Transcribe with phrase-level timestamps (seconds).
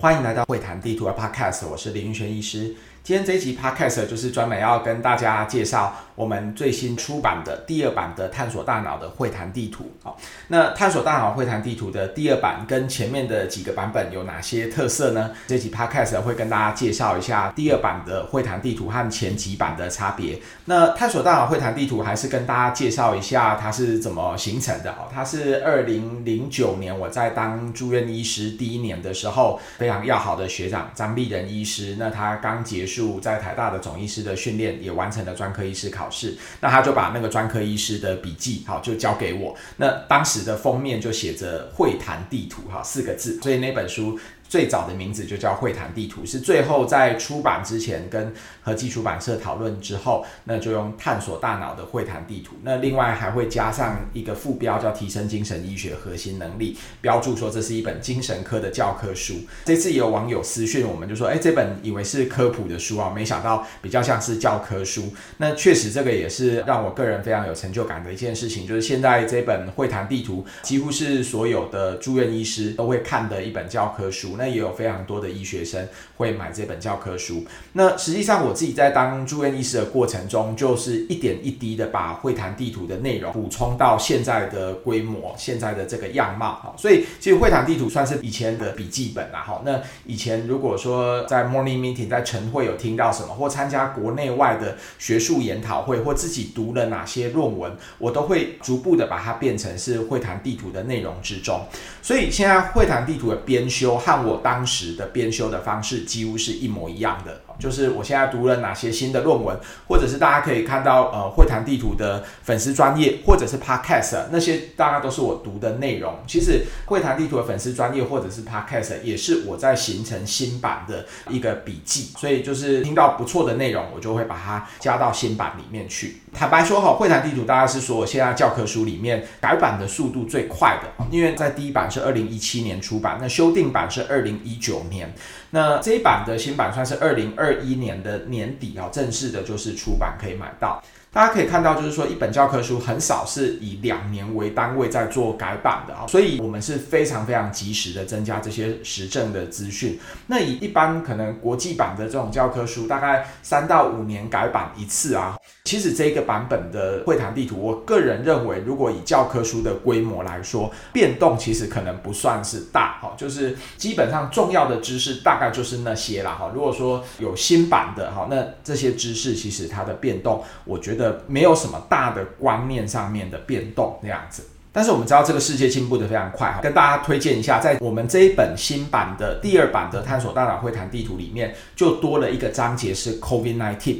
[0.00, 2.74] 欢迎来到会谈地图的 Podcast，我是林云轩医师。
[3.02, 9.84] 今天这一集 Podcast 就是专门要跟大家介绍我们最新出版的第二版的《探索大脑的会谈地图》。
[10.04, 10.18] 好，
[10.48, 15.30] 那《探索大脑会谈地图》的第二版跟前面的几个版本有哪些特色呢？
[15.46, 20.38] 这集 Podcast 会跟大家介绍一下第二版的会谈地图和前几版的差别。
[20.66, 24.90] 那《探索大脑会谈地图》还是跟大家介绍一下它是怎么形成的。
[24.92, 32.89] 哦，它是二零零九年我在当住院医师第一年的时候，非常要好的学长张立仁医师，那他刚结束。
[33.20, 39.56] 在台大的总医师的训练，也完成了专科医师考试，那他就把那个专科医师的笔记，好，就交给我。
[39.76, 44.18] 那当时的封面就写着“会谈地图”哈四个字，所以那本书。
[44.50, 52.56] 最早的名字就叫会谈地图，是最后在出版之前跟和记出版社讨论之后，那就用探索大脑的会谈地图。
[52.64, 59.34] 那另外还会加上一个副标，叫提升精神医学核心能力，标注说这是一本精神科的教科书。
[59.66, 74.38] 这次有网友私讯我们，就说：“哎，这本以为是科普的书啊，没想到比较像是教科书。”那确实这个也是让我个人非常有成就感的一件事情，就是现在这本会谈地图几乎是所有的住院医师都会看的一本教科书。
[74.40, 77.44] 那也有非常多的医学生会买这本教科书。
[77.74, 86.54] 那实际上我自己在当住院医师的过程中，就是一点一滴的把会谈地图的内容补充到现在的规模、现在的这个样貌。
[86.54, 89.44] 哈，所以其实会谈地图算是以前的笔记本啦。
[89.46, 101.60] 哈，那以前如果说在 morning meeting 在晨会有听到什么，或参加国内外的学术研讨会，或自己读了哪些论文，我都会逐步的把它变成是会谈地图的内容之中。
[102.00, 107.40] 所以现在会谈地图的编修和我我当时的编修的方式几乎是一模一样的。
[107.60, 116.14] 就是我现在读了哪些新的论文，或者是大家可以看到，呃，会谈地图的粉丝专业，或者是 Podcast 那些，大家都是我读的内容。
[116.26, 122.10] 其实会谈地图的粉丝专业或者是 Podcast 也是我在形成新版的一个笔记。
[122.16, 126.22] 所以就是听到不错的内容，我就会把它加到新版里面去。
[126.32, 135.12] 坦白说哈，会谈地图大概是说我现在教科书里面改版的速度最快的，因为在第一版是二零一七年出版，那修订版是二零一九年，
[135.50, 137.60] 那这一版的新版算是二零二。
[137.60, 140.82] 一年的年底啊，正式的就是出版可以买到。
[141.12, 149.98] 大家可以看到，就是说一本教科书很少是以两年为单位在做改版的啊，所以我们是非常非常及时的增加这些实证的资讯。
[150.28, 155.36] 那以一般可能国际版的这种教科书，大概三到五年改版一次啊。
[155.64, 166.50] 其实这个版本的会谈地图，我个人认为，如果以教科书的规模来说，变动其实可能不算是大哈，就是基本上重要的知识大概就是那些啦哈。
[166.54, 170.99] 如果说有新版的哈，那这些知识其实它的变动，我觉得。
[171.00, 183.96] 的没有什么大的观念上面的变动那样子，但是我们知道这个世界进步得非常快哈，跟大家推荐一下，在我们这一本新版的第二版的探索大脑会谈地图里面，就多了一个章节是 COVID-19。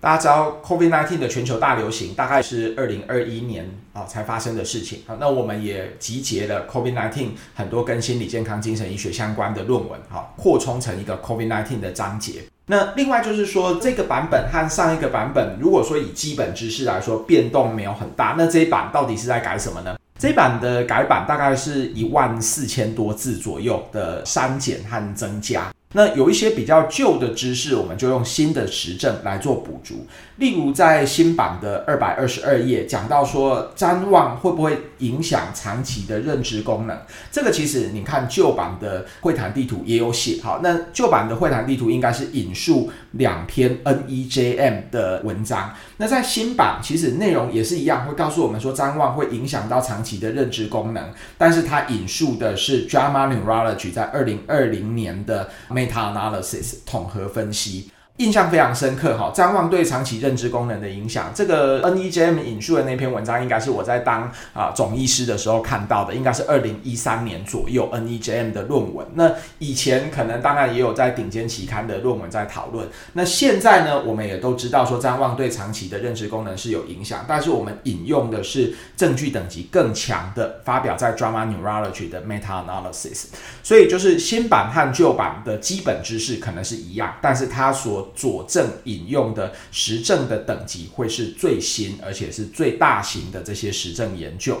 [0.00, 12.42] 大家知道 COVID-19 的全球大流行大概是二零二一年啊才发生的事情啊，那我们也集结了 COVID-19 很多跟心理健康、精神医学相关的论文哈，扩充成一个 COVID-19 的章节。
[12.66, 19.96] 那另外就是说，这个版本和上一个版本，如果说以基本知识来说，变动没有很大，那这一版到底是在改什么呢？
[20.18, 25.72] 这一版的改版大概是一万四千多字左右的删减和增加。
[25.94, 30.06] 那有一些比较旧的知识，我们就用新的实证来做补足。
[30.36, 36.96] 例如，在新版的二百二十二页讲到说，瞻望会不会影响长期的认知功能？
[37.30, 40.40] 这个其实你看旧版的会谈地图也有写。
[40.42, 45.74] 好，那旧版的会谈地图应该是引述两篇 NEJM 的文章。
[45.98, 51.04] 那在新版其实内容也是一样，会告诉我们说，张望会影响到长期的认知功能，
[51.36, 57.90] 但是它引述的是 JAMA Neurology 在二零二零年的 meta-analysis 统合分析。
[58.18, 61.32] 印象非常深刻哈，譫妄对长期认知功能的影响。
[61.34, 69.04] 这个 NEJM 引述的那篇文章，应该是我在当啊总医师的时候看到的，应该是二零一三年左右 NEJM 的论文。
[69.14, 72.86] 那以前可能当然也有在顶尖期刊的论文在讨论。
[73.14, 83.24] 那现在呢，我们也都知道说譫妄对长期的认知功能是有影响，但是我们引用的是证据等级更强的，发表在 JAMA Neurology 的 Meta Analysis。
[83.62, 94.60] 所以就是新版和旧版的基本知识可能是一样，但是它所佐证引用的实证的等级会是最新，而且是最大型的这些实证研究。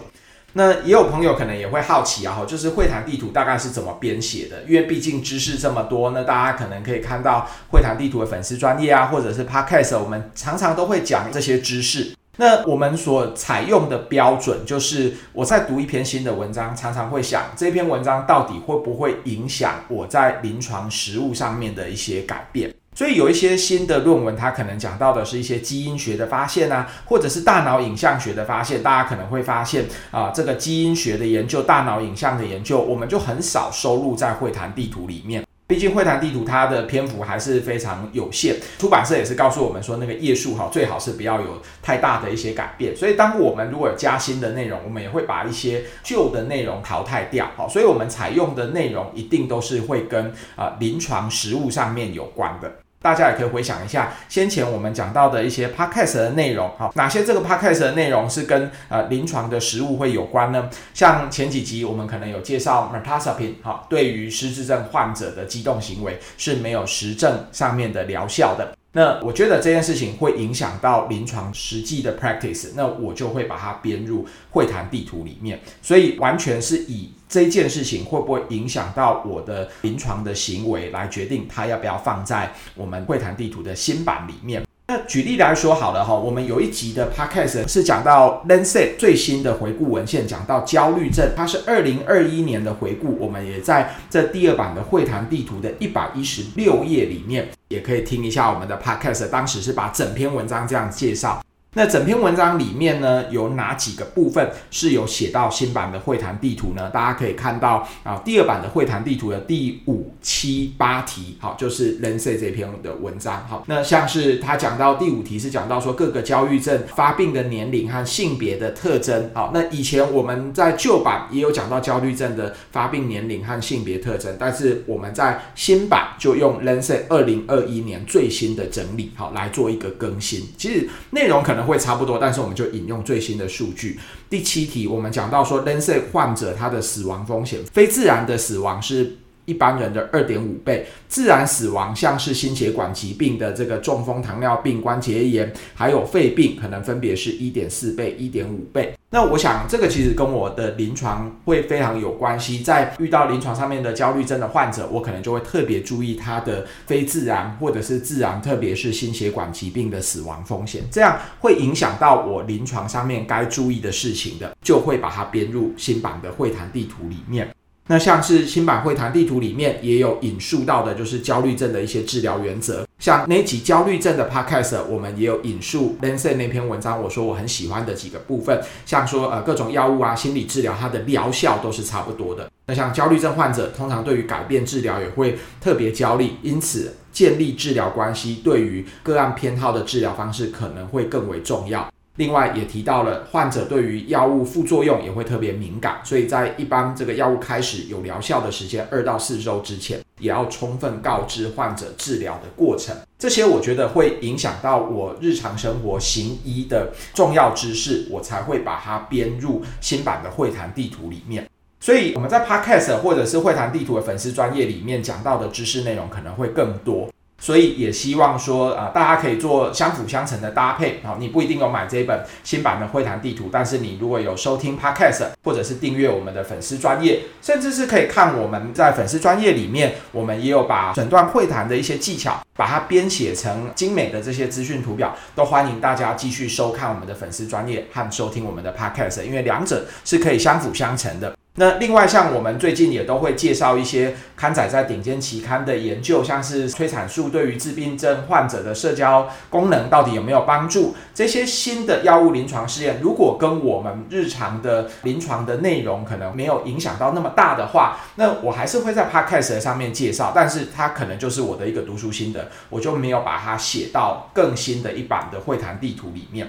[0.54, 4.62] 那也有朋友可能也会好奇啊，就是会谈地图大概是怎么编写的？
[4.64, 12.14] 因为毕竟知识这么多，那大家可能可以看到会谈地图的粉丝专业啊，或者是 Podcast，我们常常都会讲这些知识。
[12.36, 22.70] 那我们所采用的标准就是，我在读一篇新的文章，常常会想这篇文章到底会不会影响我在临床实务上面的一些改变。
[22.94, 28.82] 所以有一些新的论文，它可能讲到的是一些基因学的发现啊，或者是大脑影像学的发现。
[28.82, 35.42] 大家可能会发现啊，这个基因学的研究、大脑影像的研究，我们就很少收录在会谈地图里面。
[35.68, 42.94] 毕竟会谈地图它的篇幅还是非常有限，出版社也是告诉我们说，那个页数哈最好是不要有太大的一些改变。
[42.94, 47.50] 所以当我们如果有加新的内容，我们也会把一些旧的内容淘汰掉。
[47.56, 52.70] 好，所以我们采用的内容一定都是会跟啊临床实务上面有关的。
[53.02, 60.70] 大家也可以回想一下先前我们讲到的一些 podcast 的内容，好，哪些这个 podcast 的内容是跟呃临床的实物会有关呢？
[60.94, 68.76] 像前几集我们可能有介绍 mirtazapine，好，对于失智症患者的激动行为是没有实证上面的疗效的。
[68.94, 84.62] 那我觉得这件事情会影响到临床实际的 practice，那我就会把它编入会谈地图里面，所以完全是以这件事情会不会影响到我的临床的行为来决定它要不要放在我们会谈地图的新版里面。
[84.92, 101.42] 那举例来说好了哈，我们有一集的 podcast 是讲到 Lancet 最新的回顾文献，讲到焦虑症，它是二零二一年的回顾，我们也在这第二版的会谈地图的一百一十六页里面，也可以听一下我们的 podcast，当时是把整篇文章这样介绍。
[101.74, 106.90] 那整篇文章里面呢，有哪几个部分是有写到新版的会谈地图呢？
[106.90, 113.46] 大家可以看到啊，第二版的会谈地图的第五、七、八题，好，就是 Lancet 这篇的文章。
[113.48, 119.30] 好，那像是他讲到第五题是讲到说各个焦虑症发病的年龄和性别的特征。
[119.32, 130.46] 好，那以前我们在旧版也有讲到焦虑症的发病年龄和性别特征，但是我们在新版就用 Lancet 二零二一年最新的整理，好，来做一个更新。
[130.58, 131.61] 其实内容可能。
[131.62, 133.98] 会差不多，但是我们就引用最新的数据。
[134.28, 139.18] 第七题，我们讲到说 l e n s e 患者他的死亡风险，非自然的死亡是
[139.52, 148.94] 一般人的二点五倍，自然死亡像是心血管疾病的这个中风、糖尿病、关节炎，还有肺病，可能分别是一点四倍、一点五倍。
[149.10, 152.60] 那我想这个其实跟我的临床会非常有关系。
[152.60, 167.54] 在遇到临床上面的焦虑症的患者，我可能就会特别注意他的非自然或者是自然，特别是心血管疾病的死亡风险，这样会影响到我临床上面该注意的事情的，就会把它编入新版的会谈地图里面。
[167.88, 172.86] 那像是新版会谈地图里面也有引述到的，就是焦虑症的一些治疗原则。
[172.98, 177.02] 像那集焦虑症的 podcast，我们也有引述 Lancet 那篇文章。
[177.02, 182.48] 我说我很喜欢的几个部分，像说呃各种药物啊、心理治疗，它的疗效都是差不多的。
[182.66, 191.92] 那像焦虑症患者，通常对于改变治疗也会特别焦虑，因此建立治疗关系，对于个案偏好的治疗方式可能会更为重要。
[192.16, 202.94] 另外也提到了，患者对于药物副作用也会特别敏感，所以在一般这个药物开始有疗效的时间二到四周之前，也要充分告知患者治疗的过程。
[203.18, 211.48] 这些我觉得会影响到我日常生活行医的重要知识，我才会把它编入新版的会谈地图里面。
[211.80, 217.08] 所以我们在 Podcast 或者是会谈地图的粉丝专业里面讲到的知识内容可能会更多。
[217.42, 221.16] 所以也希望说啊、大家可以做相辅相成的搭配啊。
[221.18, 241.34] 你不一定有买这一本新版的会谈地图，但是你如果有收听 Podcast 或者是订阅我们的粉丝专业，甚至是可以看我们在粉丝专业里面，我们也有把诊断会谈的一些技巧，把它编写成精美的这些资讯图表，都欢迎大家继续收看我们的粉丝专业和收听我们的 Podcast，因为两者是可以相辅相成的。
[241.56, 250.94] 那另外，像我们最近也都会介绍一些刊载在顶尖期刊的研究，像是催产素对于自闭症患者的社交功能到底有没有帮助？
[251.14, 266.48] 这些新的药物临床试验，如果跟我们日常的临床的内容可能没有影响到那么大的话，那我还是会在 Podcast 上面介绍，但是它可能就是我的一个读书心得，我就没有把它写到更新的一版的会谈地图里面。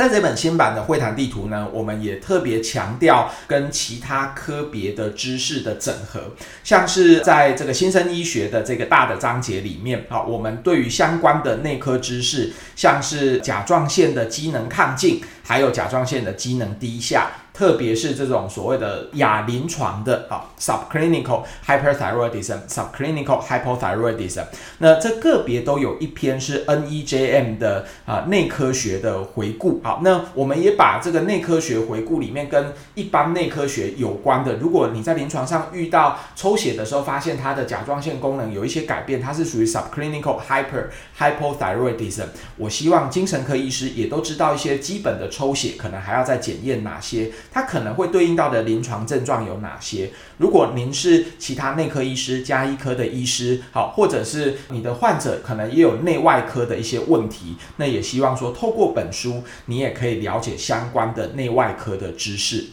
[0.00, 6.32] 在这本新版的会谈地图呢，我们也特别强调跟其他科别的知识的整合，
[6.64, 17.30] 像是在这个新生医学的这个大的章节里面啊，我们对于相关的内科知识，像是甲状腺的机能亢进，还有甲状腺的机能低下。
[17.60, 24.44] 特别是这种所谓的亚临床的啊，subclinical hyperthyroidism，subclinical hypothyroidism，
[24.78, 29.78] 那这个别都有一篇是 NEJM 的啊内科学的回顾。
[29.84, 40.86] 好，那我们也把这个内科学回顾里面跟一般内科学有关的，如果你在临床上遇到抽血的时候，发现它的甲状腺功能有一些改变，它是属于 subclinical hyper
[41.18, 42.24] hypothyroidism，
[42.56, 50.10] 我希望精神科医师也都知道一些基本的抽血可能还要再检验哪些，它可能会对应到的临床症状有哪些。
[50.38, 62.66] 如果您是其他内科医师、加医科的医师，好，或者是你的患者可能也有内外科的一些问题，那也希望说透过本书，你也可以了解相关的内外科的知识。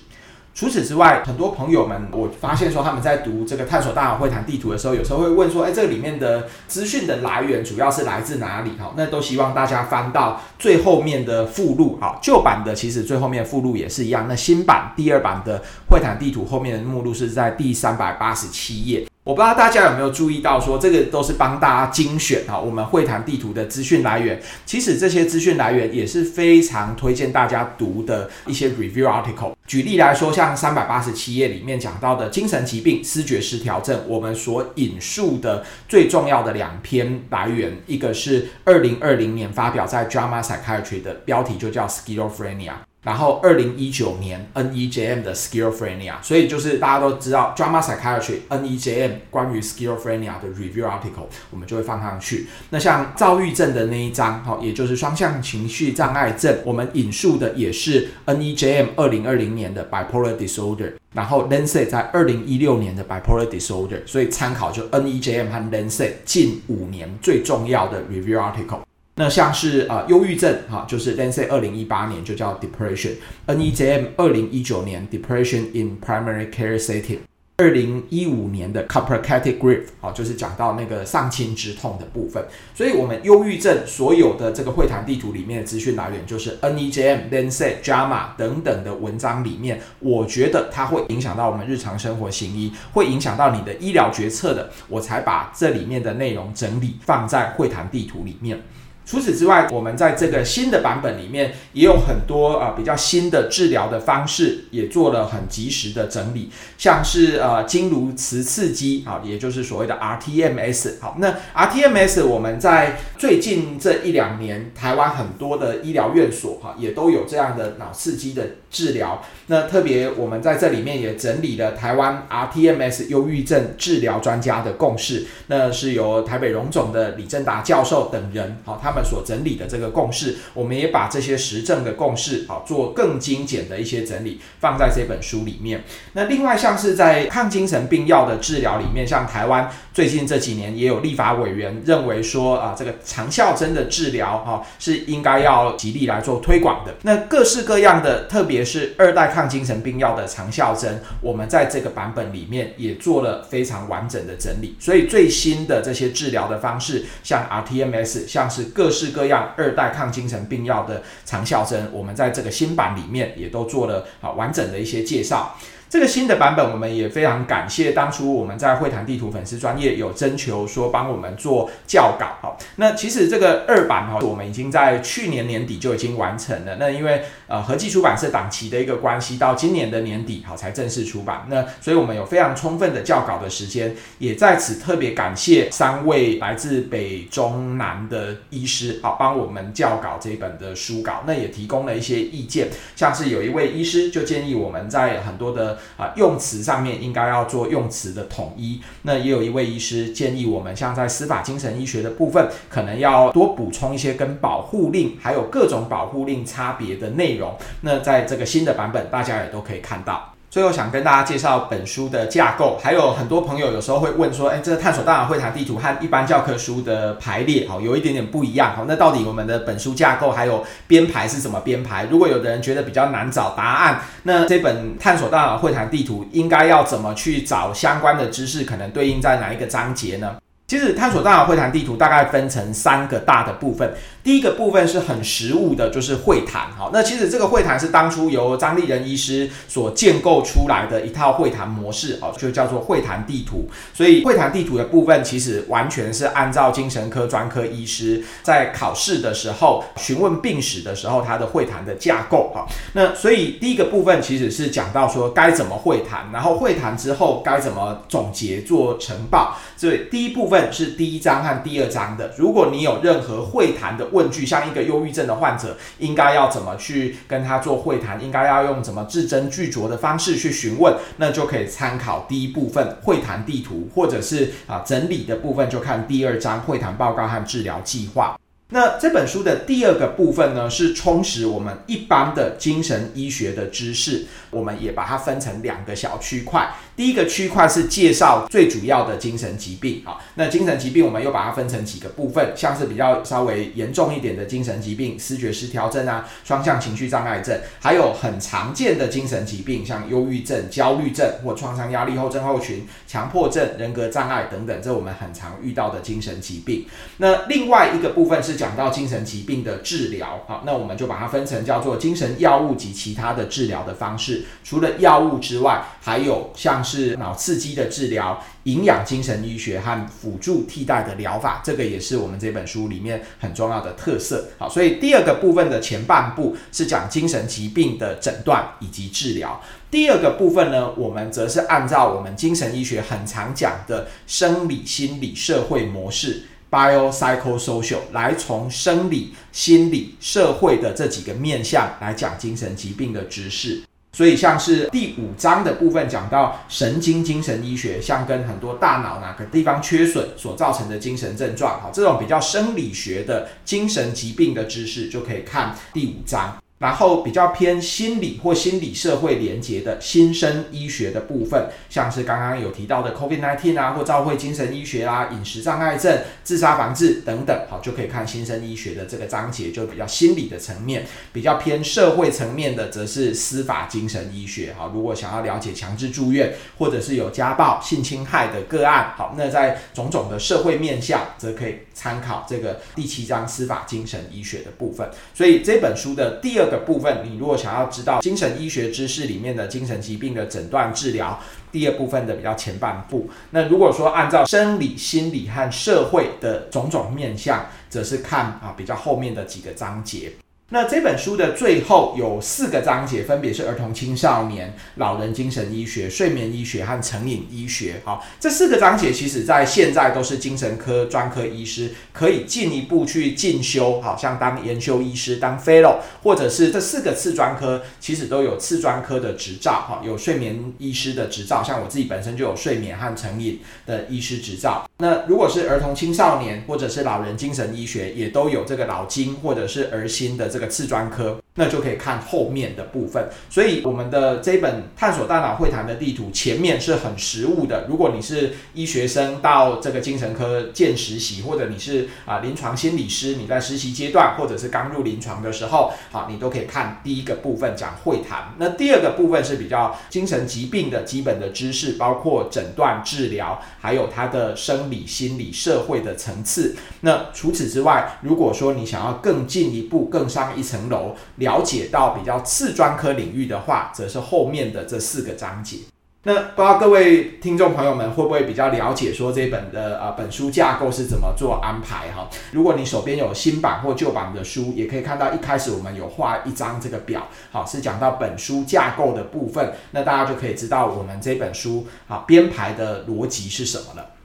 [0.57, 8.71] 除此之外，很多朋友们，我发现说他们在读这个探索大脑会谈地图的时候，有时候会问说，哎，这个里面的资讯的来源主要是来自哪里？
[8.79, 11.99] 哈，那都希望大家翻到最后面的附录。
[12.01, 14.25] 哈，旧版的其实最后面附录也是一样。
[14.27, 15.61] 那新版第二版的
[15.91, 19.05] 会谈地图后面的目录是在第三百八十七页。
[19.27, 24.41] 我不知道大家有没有注意到，说这个都是帮大家精选哈，我们会谈地图的资讯来源。
[24.65, 29.51] 其实这些资讯来源也是非常推荐大家读的一些 review article。
[29.67, 42.71] 举例来说，像三百八十七页里面讲到的精神疾病、思觉失调症，我们所引述的最重要的两篇来源，一个是二零二零年发表在 JAMA Psychiatry 的，标题就叫 Schizophrenia。
[43.07, 52.47] 然后，二零一九年 NEJM 的 Schizophrenia，所以就是大家都知道 drama Psychiatry NEJM 关于 Schizophrenia 的 review article，我们就会放上去。
[52.69, 68.86] 那像躁郁症的那一章，哈，也就是双向情绪障碍症，我们引述的也是 NEJM 二零二零年的 Bipolar Disorder，然后 Lancet 在二零一六年的 Bipolar Disorder，所以参考就 NEJM 和 Lancet 近五年最重要的 review article。
[69.19, 77.17] 那像是呃忧郁症哈，就是 Lancet 二零一八年就叫 Depression，NEJM 二零一九年 Depression in Primary Care Setting，
[77.57, 82.45] 二零一五年的 Capricatic Grief 啊，就是讲到那个丧亲之痛的部分。
[82.75, 98.61] 所以，我们忧郁症所有的这个会谈地图里面的资讯来源，就是 NEJM、Lancet、JAMA 等等的文章里面，我觉得它会影响到我们日常生活行医，会影响到你的医疗决策的，我才把这里面的内容整理放在会谈地图里面。
[99.07, 110.95] 除此之外，我们在这个新的版本里面也有很多呃比较新的治疗的方式，也做了很及时的整理，像是呃经颅磁刺激啊，也就是所谓的 rTMS。
[110.99, 119.23] 好，那 rTMS 我们在最近这一两年，台湾很多的医疗院所哈也都有这样的脑刺激的治疗。
[119.45, 128.96] 那特别我们在这里面也整理了台湾 rTMS 忧郁症治疗专家的共识，那是由台北荣总的李正达教授等人，好，他们。
[129.03, 135.83] 所整理的这个共识，我们也把这些实证的共识，啊做更精简的一些整理，放在这本书里面。
[136.13, 146.95] 那另外像是在抗精神病药的治疗里面，像台湾最近这几年也有立法委员认为说啊，这个长效针的治疗哈是应该要极力来做推广的。
[147.03, 154.75] 那各式各样的，特别是二代抗精神病药的长效针，我们在这个版本里面也做了非常完整的整理。
[154.79, 158.86] 所以最新的这些治疗的方式，像 rTMS，像是各。
[158.87, 165.57] 各式各样二代抗精神病药的长效针，我们在这个新版里面也都做了好完整的一些介绍。
[165.89, 172.37] 这个新的版本，我们也非常感谢当初我们在会谈地图粉丝专业有征求说帮我们做校稿。
[172.41, 176.75] 好，那其实这个二版哈，我们已经在去年年底就已经完成了。
[176.77, 181.45] 那因为呃合记出版社档期的一个关系，到今年的年底好才正式出版。
[181.49, 191.23] 那所以我们有非常充分的校稿的时间，也在此特别感谢三位来自北中南的医师，好帮我们校稿这一本的书稿。
[191.25, 198.81] 那也提供了一些意见，像是有一位医师就建议我们在很多的啊，用词上面应该要做用词的统一。
[199.03, 207.55] 那也有一位医师建议我们，像在司法精神医学的部分，可能要多补充一些跟保护令还有各种保护令差别的内容。
[207.81, 210.33] 那在这个新的版本，大家也都可以看到。
[210.49, 222.05] 最后想跟大家介绍本书的架构，还有很多朋友有时候会问说，哎，这个探索大脑会谈地图和一般教科书的排列，好，有一点点不一样，好，那到底我们的本书架构还有编排是怎么编排？
[222.09, 230.37] 如果有的人觉得比较难找答案，那这本探索大脑会谈地图应该要怎么去找相关的知识，可能对应在哪一个章节呢？
[230.67, 233.93] 其实探索大脑会谈地图大概分成三个大的部分。
[234.21, 236.69] 第一个部分是很实务的，就是会谈。
[236.77, 243.69] 好，那其实这个会谈是当初由张立仁医师所建构出来的一套会谈模式，哦，就叫做会谈地图。
[243.93, 252.51] 所以会谈地图的部分其实完全是按照精神科专科医师在考试的时候询问病史的时候他的会谈的架构。
[252.53, 259.57] 好，那所以第一个部分其实是讲到说该怎么会谈，然后会谈之后该怎么总结做呈报。
[259.77, 262.33] 所以第一部分是第一章和第二章的。
[262.37, 268.21] 如果你有任何会谈的问句，像一个忧郁症的患者，应该要怎么去跟他做会谈？
[268.23, 270.93] 应该要用怎么字斟句酌的方式去询问？
[271.17, 278.37] 那就可以参考第一部分会谈地图，或者是啊整理的部分就看第二章会谈报告和治疗计划。
[278.69, 284.25] 那这本书的第二个部分呢，是充实我们一般的精神医学的知识。
[284.49, 286.69] 我们也把它分成两个小区块。
[286.97, 306.87] 第一个区块是介绍最主要的精神疾病，好，那精神疾病我们又把它分成几个部分，像是比较稍微严重一点的精神疾病，失觉失调症啊，双向情绪障碍症，还有很常见的精神疾病，像忧郁症、焦虑症或创伤压力后症候群、强迫症、人格障碍等等，这我们很常遇到的精神疾病。
[307.17, 314.45] 那另外一个部分是讲到精神疾病的治疗，好，那我们就把它分成叫做精神药物及其他的治疗的方式。
[314.63, 324.47] 除了药物之外，还有像是脑刺激的治疗、营养精神医学和辅助替代的疗法，这个也是我们这本书里面很重要的特色。
[324.57, 329.61] 好，所以第二个部分的前半部是讲精神疾病的诊断以及治疗。
[329.91, 343.81] 第二个部分呢，我们则是按照我们精神医学很常讲的生理、心理、社会模式 （bio-psycho-social） 来从生理、心理、社会的这几个面向来讲精神疾病的知识。
[344.13, 356.57] 所以，像是第五章的部分讲到神经精神医学，像跟很多大脑哪个地方缺损所造成的精神症状，好，这种比较生理学的精神疾病的知识，就可以看第五章。
[356.79, 371.07] 然后比较偏心理或心理社会连结的新生医学的部分，像是刚刚有提到的 COVID-19 啊，或照会精神医学啊，饮食障碍症、自杀防治等等，好，就可以看新生医学的这个章节，就比较心理的层面。
[371.33, 374.75] 比较偏社会层面的，则是司法精神医学。
[374.77, 385.09] 好，如果想要了解强制住院或者是有家暴、性侵害的个案，好，那在种种的社会面向，则可以参考这个第七章司法精神医学的部分。
[385.33, 386.66] 所以这本书的第二。
[386.67, 391.39] 的部分，你如果想要知道精神医学知识里面的精神疾病的诊断治疗，
[391.71, 393.29] 第二部分的比较前半部。
[393.51, 400.31] 那如果说按照生理、心理和社会的种种面向，则是看啊比较后面的几个章节。
[400.69, 408.01] 那这本书的最后有四个章节，分别是儿童青少年、老人精神医学、睡眠医学和成瘾医学。
[408.03, 424.85] 好，这四个章节其实在现在都是精神科专科医师可以进一步去进修，好像当研修医师、当 Fellow，或者是这四个次专科其实都有次专科的执照，哈，有睡眠医师的执照，像我自己本身就有睡眠和成瘾的医师执照。
[424.97, 431.39] 那如果是儿童青少年或者是老人精神医学，也都有这个老金或者是儿心的这个次专科。
[431.59, 437.87] 那就可以看后面的部分，所以我们的这本探索大脑会谈的地图前面是很实务的。
[437.89, 448.53] 如果你是医学生到这个精神科见实习，或者你是啊临床心理师，你在实习阶段，或者是刚入临床的时候，好，你都可以看第一个部分讲会谈。
[448.59, 456.75] 那第二个部分是比较精神疾病的基本的知识，包括诊断、治疗，还有它的生理、心理、社会的层次。
[457.01, 461.15] 那除此之外，如果说你想要更进一步、更上一层楼，
[461.47, 465.77] 了解到比较次专科领域的话，则是后面的这四个章节。
[466.23, 472.27] 那不知道各位听众朋友们会不会比较了解说这本的呃本书架构是怎么做安排哈？
[472.51, 484.16] 如果你手边有新版或旧版的书，也可以看到一开始我们有画一张这个表，好，是讲到本书架构的部分，那大家就可以知道我们这本书啊编排的逻辑是什么了。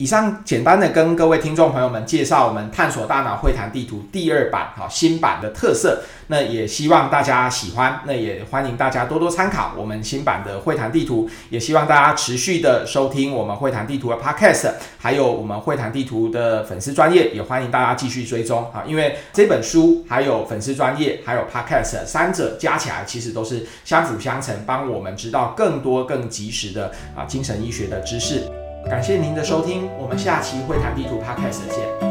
[0.00, 28.50] 以上简单的跟各位听众朋友们介绍我们探索大脑会谈地图第二版哈新版的特色，那也希望大家喜欢，那也欢迎大家多多参考我们新版的会谈地图，也希望大家持续的收听我们会谈地图的 Podcast，还有我们会谈地图的粉丝专业，也欢迎大家继续追踪哈，因为这本书还有粉丝专业还有 Podcast 三者加起来其实都是相辅相成，帮我们知道更多更及时的啊精神医学的知识。
[28.88, 32.09] 感谢您的收听，我们下期会谈地图 Podcast 见。